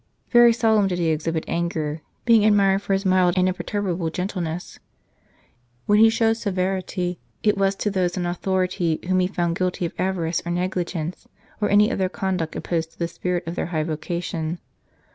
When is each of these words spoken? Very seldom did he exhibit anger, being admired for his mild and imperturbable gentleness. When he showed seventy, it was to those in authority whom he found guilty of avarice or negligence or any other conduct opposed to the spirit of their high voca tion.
Very 0.31 0.51
seldom 0.51 0.87
did 0.87 0.97
he 0.97 1.09
exhibit 1.09 1.43
anger, 1.47 2.01
being 2.25 2.43
admired 2.43 2.81
for 2.81 2.93
his 2.93 3.05
mild 3.05 3.37
and 3.37 3.47
imperturbable 3.47 4.09
gentleness. 4.09 4.79
When 5.85 5.99
he 5.99 6.09
showed 6.09 6.37
seventy, 6.37 7.19
it 7.43 7.55
was 7.55 7.75
to 7.75 7.91
those 7.91 8.17
in 8.17 8.25
authority 8.25 8.99
whom 9.07 9.19
he 9.19 9.27
found 9.27 9.57
guilty 9.59 9.85
of 9.85 9.93
avarice 9.99 10.41
or 10.43 10.51
negligence 10.51 11.27
or 11.61 11.69
any 11.69 11.91
other 11.91 12.09
conduct 12.09 12.55
opposed 12.55 12.93
to 12.93 12.97
the 12.97 13.07
spirit 13.07 13.45
of 13.45 13.53
their 13.53 13.67
high 13.67 13.83
voca 13.83 14.23
tion. 14.23 14.57